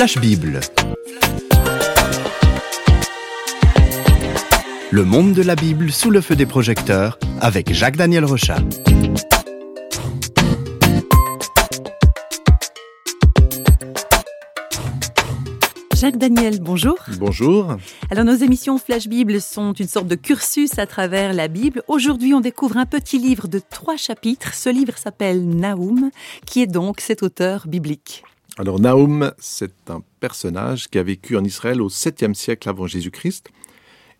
[0.00, 0.60] Flash Bible.
[4.90, 8.60] Le monde de la Bible sous le feu des projecteurs avec Jacques-Daniel Rochat.
[15.94, 16.96] Jacques Daniel, bonjour.
[17.18, 17.76] Bonjour.
[18.10, 21.82] Alors nos émissions Flash Bible sont une sorte de cursus à travers la Bible.
[21.88, 24.54] Aujourd'hui, on découvre un petit livre de trois chapitres.
[24.54, 26.10] Ce livre s'appelle Naoum,
[26.46, 28.24] qui est donc cet auteur biblique.
[28.58, 33.50] Alors Naoum, c'est un personnage qui a vécu en Israël au 7e siècle avant Jésus-Christ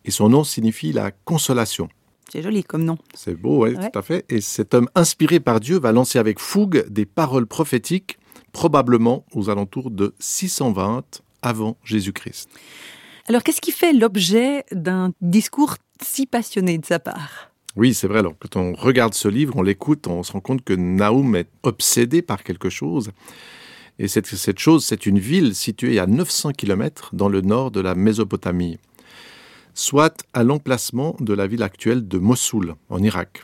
[0.05, 1.89] et son nom signifie la consolation.
[2.33, 2.97] C'est joli comme nom.
[3.15, 4.25] C'est beau, oui, tout à fait.
[4.29, 8.19] Et cet homme inspiré par Dieu va lancer avec fougue des paroles prophétiques,
[8.53, 12.49] probablement aux alentours de 620 avant Jésus-Christ.
[13.29, 17.51] Alors qu'est-ce qui fait l'objet d'un discours si passionné de sa part?
[17.77, 18.21] Oui, c'est vrai.
[18.21, 21.51] Alors quand on regarde ce livre, on l'écoute, on se rend compte que Naoum est
[21.63, 23.11] obsédé par quelque chose.
[24.03, 27.95] Et cette, chose, c'est une ville située à 900 km dans le nord de la
[27.95, 28.79] Mésopotamie,
[29.75, 33.43] soit à l'emplacement de la ville actuelle de Mossoul, en Irak.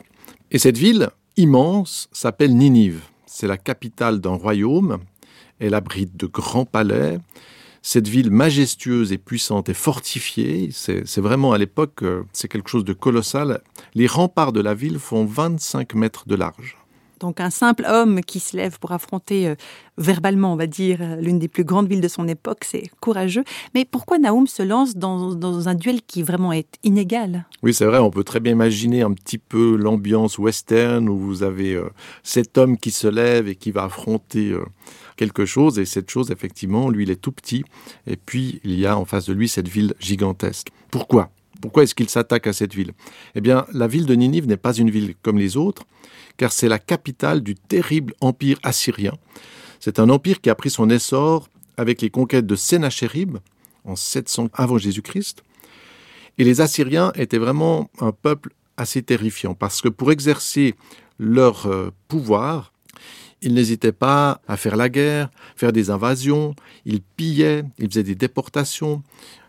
[0.49, 3.01] Et cette ville immense s'appelle Ninive.
[3.27, 4.97] C'est la capitale d'un royaume.
[5.59, 7.19] Elle abrite de grands palais
[7.83, 12.83] cette ville majestueuse et puissante et fortifiée, c'est vraiment à l'époque, euh, c'est quelque chose
[12.83, 13.61] de colossal.
[13.93, 16.77] Les remparts de la ville font 25 mètres de large.
[17.19, 19.55] Donc un simple homme qui se lève pour affronter euh,
[19.97, 23.43] verbalement, on va dire, euh, l'une des plus grandes villes de son époque, c'est courageux.
[23.73, 27.45] Mais pourquoi Naoum se lance dans, un duel qui vraiment est inégal?
[27.63, 31.43] Oui, c'est vrai, on peut très bien imaginer un petit peu l'ambiance western où vous
[31.43, 31.81] avez
[32.23, 34.55] cet homme qui se lève et qui va affronter
[35.15, 37.65] quelque chose, et cette chose, effectivement, lui, il est tout petit,
[38.05, 40.69] et puis il y a en face de lui cette ville gigantesque.
[40.91, 41.31] Pourquoi?
[41.61, 42.93] Pourquoi est-ce qu'il s'attaque à cette ville?
[43.35, 45.83] Eh bien, la ville de Ninive n'est pas une ville comme les autres,
[46.37, 49.13] car c'est la capitale du terrible empire assyrien.
[49.79, 53.37] C'est un empire qui a pris son essor avec les conquêtes de Sennacherib
[53.85, 55.43] en 700 avant Jésus-Christ.
[56.37, 60.75] Et les Assyriens étaient vraiment un peuple assez terrifiant parce que pour exercer
[61.17, 62.73] leur euh, pouvoir,
[63.41, 68.15] ils n'hésitaient pas à faire la guerre, faire des invasions, ils pillaient, ils faisaient des
[68.15, 69.03] déportations,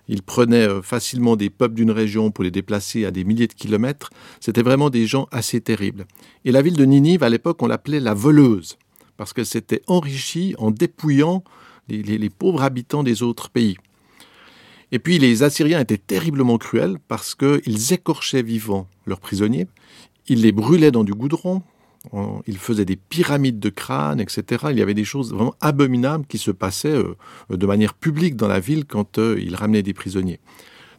[0.09, 3.53] ils prenaient euh, facilement des peuples d'une région pour les déplacer à des milliers de
[3.53, 4.11] kilomètres.
[4.41, 6.07] C'était vraiment des gens assez terribles.
[6.45, 8.79] Et la ville de Ninive, à l'époque, on l'appelait la voleuse,
[9.17, 11.45] parce qu'elle s'était enrichie en dépouillant
[11.89, 13.77] les, pauvres habitants des autres pays.
[14.93, 19.67] Et puis les Assyriens étaient terriblement cruels parce qu'ils écorchaient vivants leurs prisonniers,
[20.29, 21.63] ils les brûlaient dans du goudron,
[22.47, 24.67] il faisait des pyramides de crânes, etc.
[24.71, 27.17] Il y avait des choses vraiment abominables qui se passaient euh,
[27.51, 30.41] de manière publique dans la ville quand euh, il ramenait des prisonniers.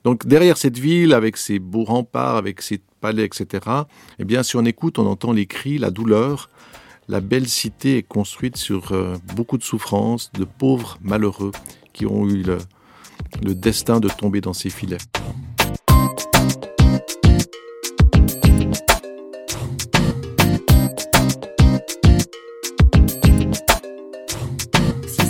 [0.04, 3.66] Donc derrière cette ville, avec ses beaux remparts, avec ses palais, etc.,
[4.20, 6.50] eh bien, si on écoute, on entend les cris, la douleur.
[7.08, 11.52] La belle cité est construite sur euh, beaucoup de souffrances, de pauvres malheureux
[11.92, 15.00] qui ont eu le destin de tomber dans ces filets.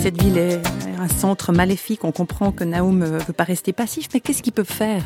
[0.00, 0.62] Cette ville est
[0.98, 4.54] un centre maléfique, on comprend que Naoum ne veut pas rester passif, mais qu'est-ce qu'il
[4.54, 5.04] peut faire?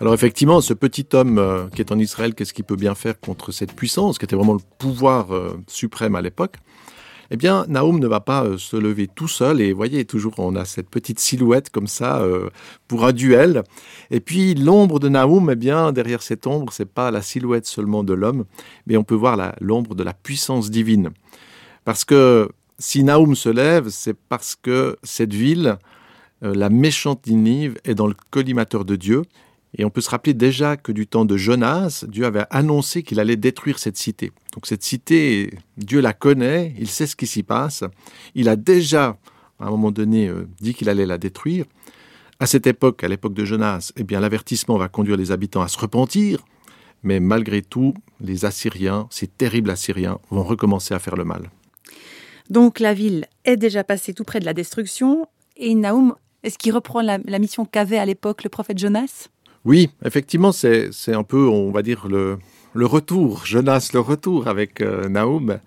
[0.00, 3.20] Alors effectivement, ce petit homme euh, qui est en Israël, qu'est-ce qu'il peut bien faire
[3.20, 6.56] contre cette puissance, qui était vraiment le pouvoir euh, suprême à l'époque?
[7.30, 10.56] Eh bien, Naoum ne va pas euh, se lever tout seul, et voyez, toujours on
[10.56, 12.20] a cette petite silhouette comme ça
[12.88, 13.62] pour un duel.
[14.10, 18.02] Et puis l'ombre de Naoum, eh bien, derrière cette ombre, c'est pas la silhouette seulement
[18.02, 18.46] de l'homme,
[18.88, 21.10] mais on peut voir l'ombre de la puissance divine.
[21.84, 25.78] Parce que si Naoum se lève, c'est parce que cette ville,
[26.44, 29.22] euh, la méchante Ninive, est dans le collimateur de Dieu.
[29.76, 33.20] Et on peut se rappeler déjà que du temps de Jonas, Dieu avait annoncé qu'il
[33.20, 34.32] allait détruire cette cité.
[34.54, 37.84] Donc cette cité, Dieu la connaît, il sait ce qui s'y passe.
[38.34, 39.18] Il a déjà,
[39.58, 41.66] à un moment donné, euh, dit qu'il allait la détruire.
[42.40, 45.68] À cette époque, à l'époque de Jonas, eh bien l'avertissement va conduire les habitants à
[45.68, 46.44] se repentir.
[47.02, 51.50] Mais malgré tout, les Assyriens, ces terribles Assyriens, vont recommencer à faire le mal.
[52.50, 55.26] Donc la ville est déjà passée tout près de la destruction.
[55.56, 59.28] Et Naoum, est-ce qu'il reprend la, mission qu'avait à l'époque le prophète Jonas?
[59.64, 62.38] Oui, effectivement, c'est un peu, on va dire, le,
[62.74, 65.58] retour, Jonas le retour avec euh, Naoum.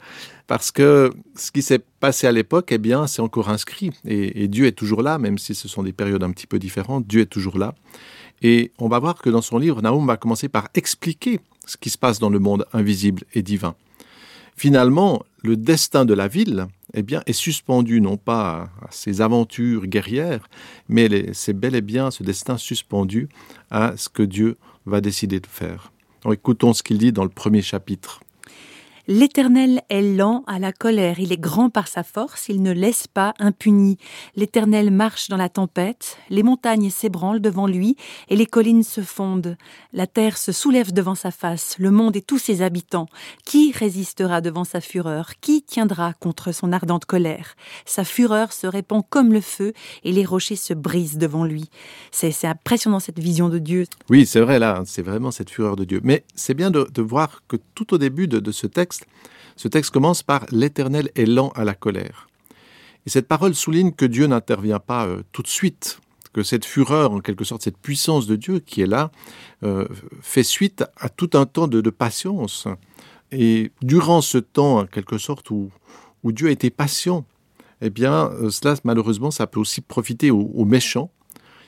[0.48, 3.92] Parce que ce qui s'est passé à l'époque, eh bien, c'est encore inscrit.
[4.06, 7.06] Et, Dieu est toujours là, même si ce sont des périodes un petit peu différentes.
[7.08, 7.74] Dieu est toujours là.
[8.42, 11.90] Et on va voir que dans son livre, Naoum va commencer par expliquer ce qui
[11.90, 13.76] se passe dans le monde invisible et divin.
[14.62, 19.88] Finalement, le destin de la ville eh bien, est suspendu non pas à ses aventures
[19.88, 20.48] guerrières,
[20.88, 23.28] mais c'est bel et bien ce destin suspendu
[23.72, 25.92] à ce que Dieu va décider de faire.
[26.32, 28.20] écoutons ce qu'il dit dans le premier chapitre.
[29.08, 33.08] L'Éternel est lent à la colère, il est grand par sa force, il ne laisse
[33.08, 33.98] pas impuni.
[34.36, 37.96] L'Éternel marche dans la tempête, les montagnes s'ébranlent devant lui
[38.30, 39.58] et les collines se fondent.
[39.92, 43.08] La terre se soulève devant sa face, le monde et tous ses habitants.
[43.44, 45.32] Qui résistera devant sa fureur?
[45.42, 47.56] Qui tiendra contre son ardente colère?
[47.86, 49.74] Sa fureur se répand comme le feu
[50.04, 51.70] et les rochers se brisent devant lui.
[52.12, 53.86] C'est impressionnant cette vision de Dieu.
[54.10, 56.02] Oui, c'est vrai là, c'est vraiment cette fureur de Dieu.
[56.04, 59.01] Mais c'est bien de, voir que tout au début de ce texte,
[59.56, 62.28] ce texte commence par L'Éternel est lent à la colère.
[63.06, 66.00] Et cette parole souligne que Dieu n'intervient pas euh, tout de suite,
[66.34, 69.12] que cette fureur, en quelque sorte, cette puissance de Dieu qui est là,
[69.64, 69.88] euh,
[70.22, 72.68] fait suite à tout un temps de, patience.
[73.32, 75.72] Et durant ce temps, en quelque sorte, où,
[76.24, 77.26] Dieu a été patient,
[77.82, 81.12] eh bien, euh, cela, malheureusement, ça peut aussi profiter aux, méchants,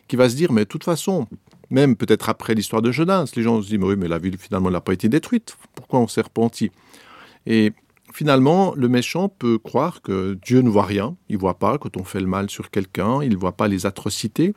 [0.08, 1.28] qui va se dire, mais de toute façon,
[1.70, 4.38] même peut-être après l'histoire de Jonas, les gens se disent, mais oui, mais la ville,
[4.38, 5.58] finalement, n'a pas été détruite.
[5.76, 6.72] Pourquoi on s'est repenti?
[7.46, 7.74] Et
[8.14, 11.98] finalement, le méchant peut croire que Dieu ne voit rien, il ne voit pas quand
[11.98, 14.54] on fait le mal sur quelqu'un, il ne voit pas les atrocités,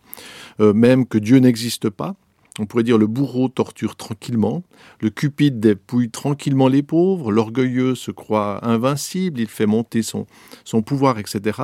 [0.60, 2.14] euh, même que Dieu n'existe pas.
[2.58, 4.62] On pourrait dire le bourreau torture tranquillement,
[5.00, 10.26] le cupide dépouille tranquillement les pauvres, l'orgueilleux se croit invincible, il fait monter son,
[10.64, 11.60] son pouvoir, etc.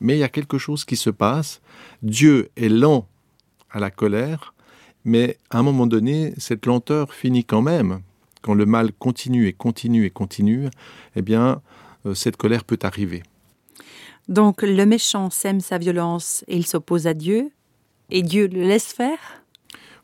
[0.00, 1.62] Mais il y a quelque chose qui se passe.
[2.02, 3.08] Dieu est lent
[3.70, 4.52] à la colère,
[5.06, 8.00] mais à un moment donné, cette lenteur finit quand même
[8.46, 10.68] quand le mal continue et continue et continue,
[11.16, 11.60] eh bien,
[12.06, 13.24] euh, cette colère peut arriver.
[14.28, 17.50] Donc le méchant sème sa violence et il s'oppose à Dieu,
[18.10, 19.18] et Dieu le laisse faire?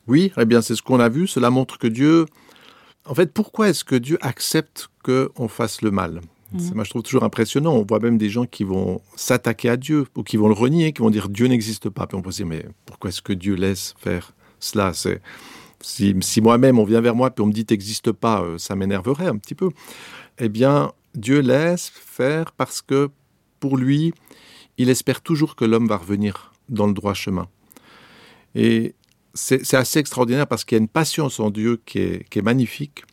[0.09, 2.27] Oui, eh bien c'est ce qu'on a vu, cela montre que Dieu...
[3.05, 6.21] En fait, pourquoi est-ce que Dieu accepte qu'on fasse le mal?
[6.53, 6.75] Mmh.
[6.75, 7.75] Moi, je trouve toujours impressionnant.
[7.75, 10.93] On voit même des gens qui vont s'attaquer à Dieu ou qui vont le renier,
[10.93, 12.07] qui vont dire Dieu n'existe pas.
[12.07, 14.93] Puis on peut se dire, mais pourquoi est-ce que Dieu laisse faire cela?
[14.93, 15.21] C'est
[15.83, 19.27] si, moi-même on vient vers moi et on me dit t'existes pas, euh, ça m'énerverait
[19.27, 19.71] un petit peu.
[20.39, 23.11] Eh bien, Dieu laisse faire parce que
[23.61, 24.15] pour lui,
[24.79, 27.49] il espère toujours que l'homme va revenir dans le droit chemin.
[28.55, 28.95] Et
[29.35, 32.43] c'est assez extraordinaire parce qu'il y a une patience en Dieu qui est, qui est
[32.43, 33.05] magnifique.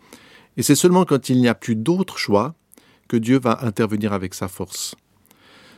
[0.57, 2.55] Et c'est seulement quand il n'y a plus d'autre choix
[3.07, 4.95] que Dieu va intervenir avec sa force.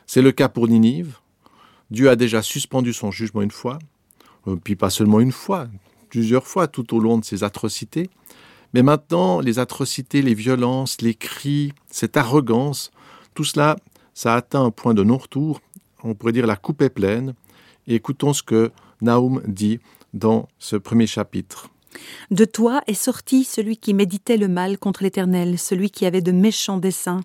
[0.07, 1.17] C'est le cas pour Ninive.
[1.91, 3.79] Dieu a déjà suspendu son jugement une fois,
[4.47, 5.67] euh, puis pas seulement une fois,
[6.11, 8.09] plusieurs fois tout au long de ces atrocités.
[8.73, 12.91] Mais maintenant, les atrocités, les violences, les cris, cette arrogance,
[13.33, 13.77] tout cela,
[14.13, 15.61] ça atteint un point de non-retour.
[16.03, 17.33] On pourrait dire la coupe est pleine.
[17.87, 18.71] Écoutons ce que
[19.01, 19.79] Naoum dit
[20.13, 21.70] dans ce premier chapitre.
[22.29, 26.31] De toi est sorti celui qui méditait le mal contre l'Éternel, celui qui avait de
[26.31, 27.21] méchants desseins.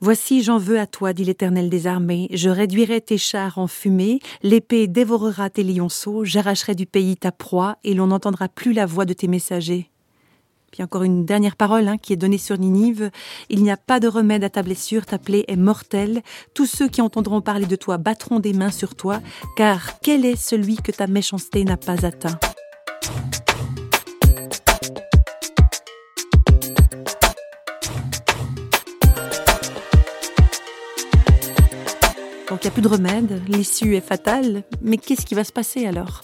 [0.00, 2.28] Voici, j'en veux à toi, dit l'Éternel des armées.
[2.32, 7.76] Je réduirai tes chars en fumée, l'épée dévorera tes lionceaux, j'arracherai du pays ta proie,
[7.84, 9.90] et l'on n'entendra plus la voix de tes messagers.
[10.70, 13.10] Puis encore une dernière parole hein, qui est donnée sur Ninive.
[13.48, 16.22] Il n'y a pas de remède à ta blessure, ta plaie est mortelle.
[16.54, 19.20] Tous ceux qui entendront parler de toi battront des mains sur toi,
[19.56, 22.38] car quel est celui que ta méchanceté n'a pas atteint?
[32.58, 35.52] Donc il n'y a plus de remède, l'issue est fatale, mais qu'est-ce qui va se
[35.52, 36.22] passer alors?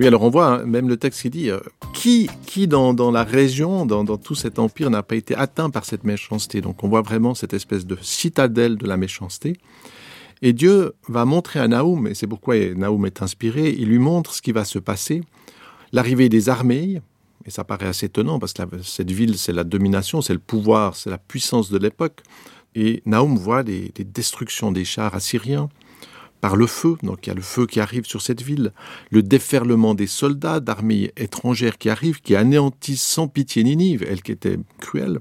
[0.00, 1.60] Oui, alors on voit hein, même le texte qui dit euh,
[1.94, 5.70] qui, qui dans, dans, la région, dans, dans tout cet empire, n'a pas été atteint
[5.70, 6.60] par cette méchanceté?
[6.62, 9.52] Donc on voit vraiment cette espèce de citadelle de la méchanceté.
[10.42, 14.34] Et Dieu va montrer à Naoum, et c'est pourquoi Naoum est inspiré, il lui montre
[14.34, 15.22] ce qui va se passer,
[15.92, 17.02] l'arrivée des armées,
[17.46, 20.96] et ça paraît assez étonnant parce que cette ville, c'est la domination, c'est le pouvoir,
[20.96, 22.22] c'est la puissance de l'époque.
[22.74, 25.68] Et Naoum voit des, destructions des chars assyriens
[26.40, 28.72] par le feu, donc il y a le feu qui arrive sur cette ville,
[29.10, 34.32] le déferlement des soldats d'armées étrangères qui arrivent, qui anéantissent sans pitié Ninive, elle qui
[34.32, 35.18] était cruelle.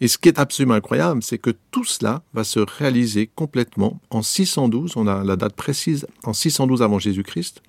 [0.00, 4.22] Et ce qui est absolument incroyable, c'est que tout cela va se réaliser complètement en
[4.22, 7.62] 612, on a la date précise, en 612 avant Jésus-Christ.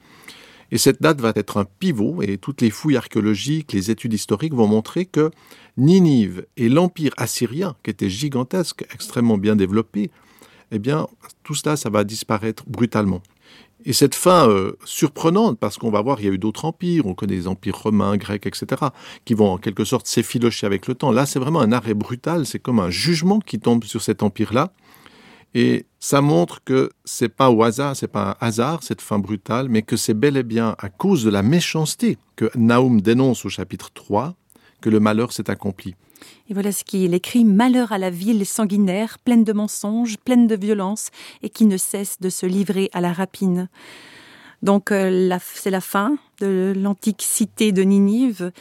[0.72, 4.54] Et cette date va être un pivot, et toutes les fouilles archéologiques, les études historiques
[4.54, 5.32] vont montrer que
[5.78, 10.12] Ninive et l'empire assyrien, qui était gigantesque, extrêmement bien développé,
[10.72, 11.08] eh bien,
[11.44, 13.22] tout cela, ça va disparaître brutalement.
[13.86, 17.06] Et cette fin euh, surprenante, parce qu'on va voir, il y a eu d'autres empires,
[17.06, 18.84] on connaît les empires romains, grecs, etc.,
[19.24, 21.12] qui vont en quelque sorte s'effilocher avec le temps.
[21.12, 24.74] Là, c'est vraiment un arrêt brutal, c'est comme un jugement qui tombe sur cet empire-là.
[25.56, 29.68] Et ça montre que c'est pas au hasard, c'est pas un hasard cette fin brutale,
[29.70, 33.50] mais que c'est bel et bien à cause de la méchanceté que Naoum dénonce au
[33.50, 34.36] chapitre 3,
[34.82, 35.96] que le malheur s'est accompli.
[36.50, 40.56] Et voilà ce qu'il écrit Malheur à la ville sanguinaire, pleine de mensonges, pleine de
[40.56, 41.10] violence,
[41.42, 43.70] et qui ne cesse de se livrer à la rapine.
[44.62, 48.52] Donc euh, c'est la fin de l'antique cité de Ninive.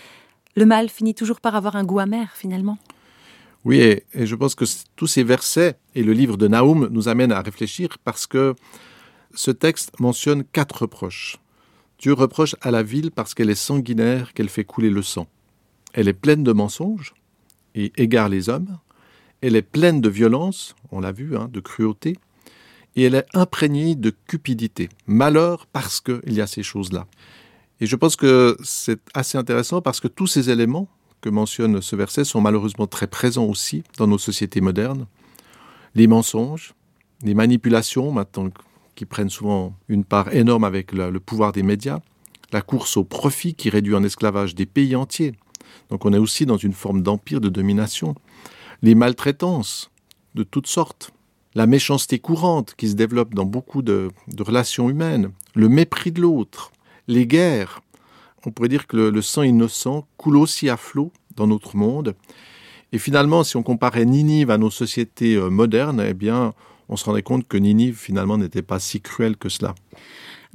[0.57, 2.79] Le mal finit toujours par avoir un goût amer finalement.
[3.69, 4.65] Oui, et, je pense que
[4.97, 8.55] tous ces versets et le livre de Naoum nous amènent à réfléchir parce que
[9.35, 11.37] ce texte mentionne quatre reproches.
[11.99, 15.27] Dieu reproche à la ville parce qu'elle est sanguinaire, qu'elle fait couler le sang.
[15.93, 17.13] Elle est pleine de mensonges
[17.75, 18.79] et égare les hommes.
[19.43, 22.17] Elle est pleine de violence, on l'a vu, hein, de cruauté.
[22.97, 24.89] Et elle est imprégnée de cupidité.
[25.07, 27.07] Malheur parce qu'il y a ces choses-là.
[27.83, 30.89] Et je pense que c'est assez intéressant parce que tous ces éléments
[31.21, 35.07] que mentionne ce verset sont malheureusement très présents aussi dans nos sociétés modernes.
[35.95, 36.75] Les mensonges,
[37.23, 38.51] les manipulations, maintenant
[38.95, 42.01] qui prennent souvent une part énorme avec le, pouvoir des médias,
[42.53, 45.35] la course au profit qui réduit en esclavage des pays entiers.
[45.91, 48.15] Donc on est aussi dans une forme d'empire de domination.
[48.83, 49.91] Les maltraitances
[50.35, 51.13] de toutes sortes,
[51.55, 56.73] la méchanceté courante qui se développe dans beaucoup de relations humaines, le mépris de l'autre,
[57.07, 57.81] les guerres,
[58.47, 62.15] on pourrait dire que le, sang innocent coule aussi à flot dans notre monde.
[62.93, 66.55] Et finalement, si on comparait Ninive à nos sociétés euh, modernes, eh bien,
[66.89, 69.75] on se rendait compte que Ninive, finalement, n'était pas si cruelle que cela.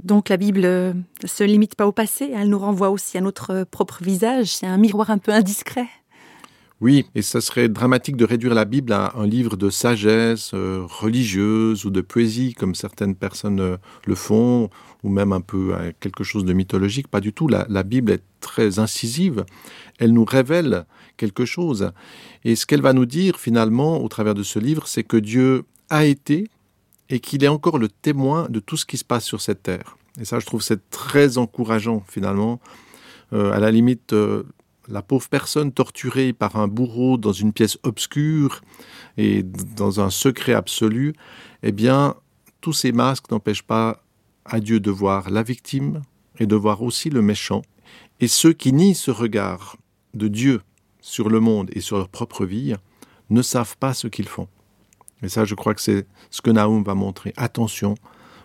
[0.02, 0.94] Donc la Bible ne euh,
[1.26, 4.66] se limite pas au passé, elle nous renvoie aussi à notre euh, propre visage, c'est
[4.66, 5.88] un miroir un peu indiscret.
[6.82, 11.86] Oui, et ça serait dramatique de réduire la Bible à un livre de sagesse religieuse
[11.86, 14.70] ou de poésie, comme certaines personnes le font,
[15.04, 17.08] ou même un peu à quelque chose de mythologique.
[17.08, 17.48] Pas du tout.
[17.48, 19.46] La, Bible est très incisive.
[20.00, 20.86] Elle nous révèle
[21.18, 21.92] quelque chose.
[22.44, 25.66] Et ce qu'elle va nous dire finalement au travers de ce livre, c'est que Dieu
[25.90, 26.48] a été
[27.10, 29.98] et qu'il est encore le témoin de tout ce qui se passe sur cette terre.
[30.20, 32.60] Et ça, je trouve, c'est très encourageant finalement.
[33.34, 34.44] Euh, à la limite, euh,
[34.88, 38.62] la pauvre personne torturée par un bourreau dans une pièce obscure
[39.18, 41.14] et dans un secret absolu,
[41.62, 42.16] eh bien,
[42.62, 44.04] tous ces masques n'empêchent pas
[44.46, 46.02] à Dieu de voir la victime
[46.40, 47.62] et de voir aussi le méchant.
[48.20, 49.78] Et ceux qui nient ce regard
[50.14, 50.62] de Dieu
[51.02, 52.76] sur le monde et sur leur propre vie
[53.30, 54.48] ne savent pas ce qu'ils font.
[55.22, 57.34] Et ça, je crois que c'est ce que Naoum va montrer.
[57.38, 57.96] Attention,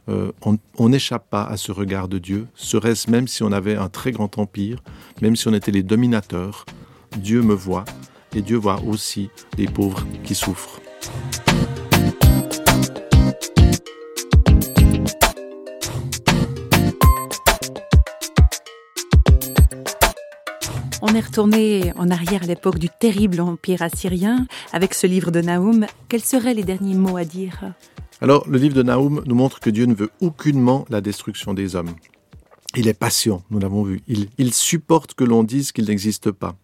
[0.09, 0.33] euh,
[0.79, 4.13] on n'échappe pas à ce regard de Dieu, serait-ce même si on avait un très
[4.13, 4.83] grand empire,
[5.21, 6.65] même si on était les dominateurs.
[7.17, 7.85] Dieu me voit
[8.35, 10.81] et Dieu voit aussi les pauvres qui souffrent.
[21.01, 25.41] On est retourné en arrière à l'époque du terrible empire assyrien avec ce livre de
[25.41, 25.87] Naoum.
[26.09, 27.73] Quels seraient les derniers mots à dire?
[28.21, 31.77] Alors, le livre de Naoum nous montre que Dieu ne veut aucunement la destruction des
[31.77, 31.95] hommes.
[32.75, 34.03] Il est patient, nous l'avons vu.
[34.09, 36.57] Il, il supporte que l'on dise qu'il n'existe pas.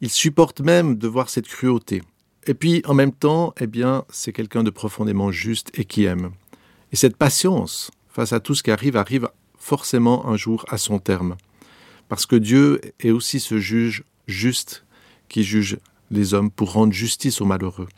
[0.00, 2.02] Il supporte même de voir cette cruauté.
[2.48, 6.32] Et puis, en même temps, eh bien, c'est quelqu'un de profondément juste et qui aime.
[6.90, 10.98] Et cette patience face à tout ce qui arrive arrive forcément un jour à son
[10.98, 11.36] terme.
[12.08, 14.84] Parce que Dieu est aussi ce juge juste
[15.28, 15.78] qui juge
[16.10, 17.88] les hommes pour rendre justice aux malheureux.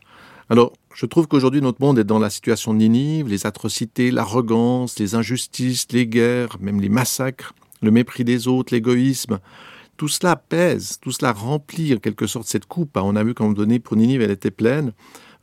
[0.51, 4.99] Alors, je trouve qu'aujourd'hui, notre monde est dans la situation de Ninive, les atrocités, l'arrogance,
[4.99, 9.39] les injustices, les guerres, même les massacres, le mépris des autres, l'égoïsme.
[9.97, 12.97] Tout cela pèse, tout cela remplit en quelque sorte cette coupe.
[12.97, 14.93] On a vu qu'à un moment donné, pour Ninive, elle était pleine.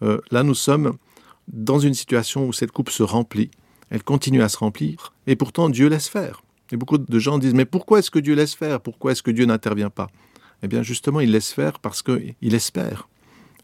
[0.03, 0.97] Euh, là, nous sommes
[1.47, 3.49] dans une situation où cette coupe se remplit.
[3.89, 5.13] Elle continue à se remplir.
[5.25, 6.43] Et pourtant, Dieu laisse faire.
[6.71, 8.81] Et beaucoup de gens disent, mais pourquoi est-ce que Dieu laisse faire?
[8.81, 10.07] Pourquoi est-ce que Dieu n'intervient pas?
[10.63, 13.09] Eh bien justement, il laisse faire parce qu'il espère.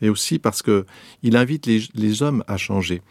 [0.02, 3.02] Et aussi parce qu'il invite les, les hommes à changer.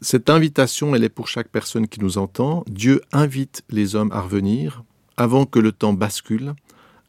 [0.00, 2.64] Cette invitation, elle est pour chaque personne qui nous entend.
[2.68, 4.82] Dieu invite les hommes à revenir
[5.16, 6.54] avant que le temps bascule,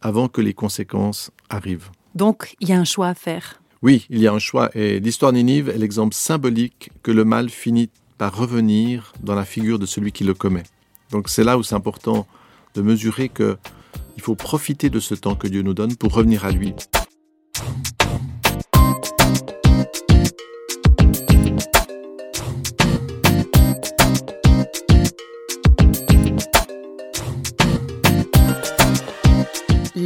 [0.02, 1.90] avant que les conséquences arrivent.
[2.16, 3.62] Donc, il y a un choix à faire.
[3.82, 4.70] Oui, il y a un choix.
[4.76, 9.80] Et l'histoire Ninive est l'exemple symbolique que le mal finit par revenir dans la figure
[9.80, 10.64] de celui qui le commet.
[11.10, 12.28] Donc c'est là où c'est important
[12.76, 13.58] de mesurer que
[14.18, 16.76] il faut profiter de ce temps que Dieu nous donne pour revenir à lui.